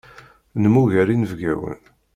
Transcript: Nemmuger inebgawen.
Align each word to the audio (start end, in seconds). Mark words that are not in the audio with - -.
Nemmuger 0.61 1.07
inebgawen. 1.13 1.81